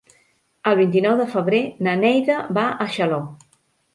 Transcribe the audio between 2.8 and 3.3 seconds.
a Xaló.